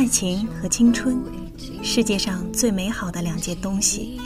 [0.00, 1.22] 爱情和青春，
[1.82, 4.18] 世界上最美好的两件东西。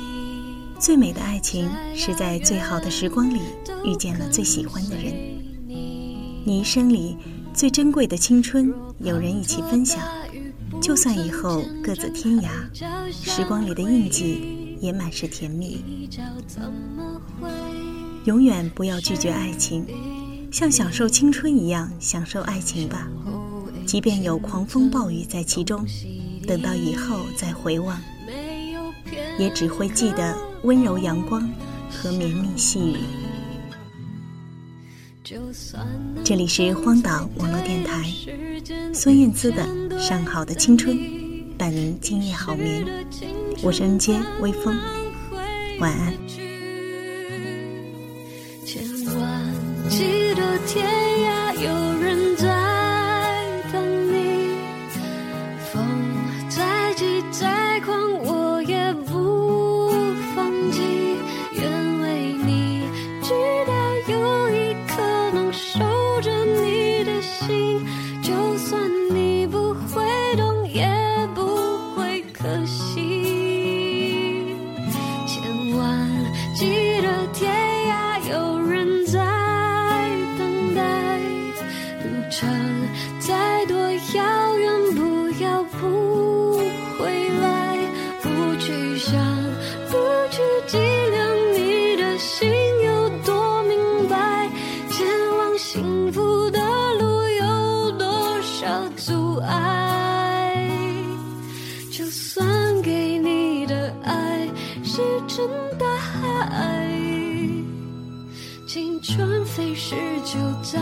[0.78, 3.40] 最美的爱情是在最好的时光里
[3.84, 5.12] 遇见了最喜欢的人。
[6.44, 7.16] 你一生里
[7.52, 10.00] 最珍贵的青春，有人一起分享。
[10.80, 12.48] 就算以后各自天涯，
[13.10, 16.08] 时光里的印记也满是甜蜜。
[18.26, 19.84] 永远不要拒绝爱情，
[20.52, 23.08] 像享受青春一样享受爱情吧。
[23.86, 25.86] 即便有狂风暴雨在其中，
[26.46, 28.00] 等到以后再回望，
[29.38, 31.48] 也只会记得温柔阳光
[31.90, 32.96] 和绵密细雨。
[36.22, 38.10] 这里是荒岛网络电台，
[38.92, 39.62] 孙燕姿的
[39.98, 40.96] 《上好的青春》，
[41.56, 42.84] 伴您今夜好眠。
[43.62, 44.76] 我是恩杰微风，
[45.78, 46.43] 晚安。
[70.74, 70.84] 也
[71.36, 71.40] 不
[71.94, 74.56] 会可惜
[75.24, 76.10] 千万
[76.52, 77.48] 记得天
[77.86, 79.20] 涯有人在
[80.36, 81.16] 等待
[82.02, 82.50] 路程
[83.20, 83.76] 再多
[84.16, 86.58] 遥远不要不
[86.98, 87.78] 回来
[88.20, 89.14] 不去想
[89.88, 89.96] 不
[90.32, 90.76] 去计
[91.12, 92.50] 量你的心
[92.84, 94.50] 有多明白
[94.90, 95.06] 前
[95.38, 96.63] 往幸福的
[105.36, 105.84] 真的
[106.52, 106.88] 爱。
[108.68, 110.78] 青春飞逝就再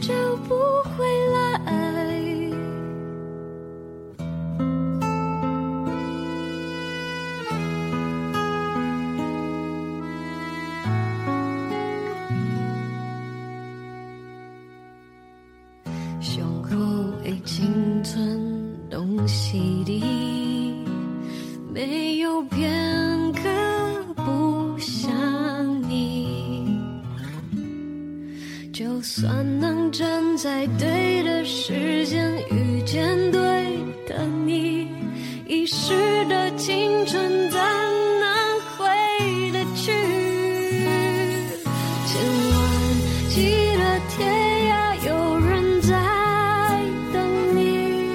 [0.00, 0.12] 找
[0.48, 0.56] 不
[0.90, 1.38] 回来。
[16.20, 16.74] 胸口
[17.24, 18.18] 已经存
[18.90, 20.02] 东西的，
[21.72, 22.68] 没有变
[28.98, 33.40] 就算能站在对的时间遇见对
[34.08, 34.88] 的你，
[35.46, 35.94] 一时
[36.28, 39.92] 的青春怎能回得去？
[42.06, 42.20] 千
[42.50, 42.58] 万
[43.28, 44.18] 记得天
[44.66, 44.74] 涯
[45.06, 45.94] 有人在
[47.12, 47.22] 等
[47.54, 48.10] 你，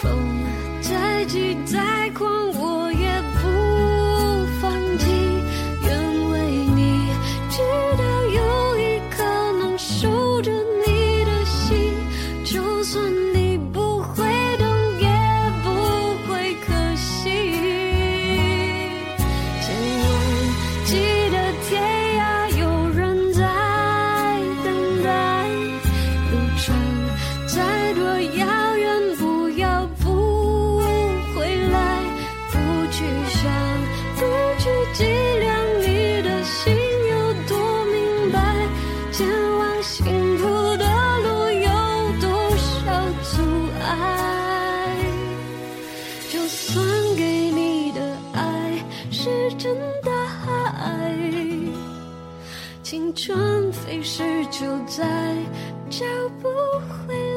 [0.00, 0.16] 风
[0.80, 2.81] 再急再狂我
[10.32, 11.92] 住着你的心，
[12.42, 13.04] 就算
[13.34, 14.24] 你不会
[14.56, 14.66] 懂，
[14.98, 15.06] 也
[15.62, 15.68] 不
[16.26, 17.28] 会可惜。
[19.60, 19.68] 千
[20.00, 20.08] 万
[20.86, 20.96] 记
[21.30, 21.36] 得
[21.68, 21.70] 天
[22.18, 22.22] 涯
[22.58, 23.42] 有人在
[24.64, 24.66] 等
[25.04, 25.46] 待，
[26.30, 26.74] 路程
[27.46, 28.00] 再多
[28.38, 30.78] 遥远，不要不
[31.36, 32.02] 回来，
[32.50, 32.56] 不
[32.90, 33.52] 去想，
[34.16, 34.20] 不
[34.58, 35.21] 去记。
[53.14, 55.36] 春飞逝就再
[55.90, 56.04] 找
[56.40, 56.48] 不
[56.88, 57.31] 回。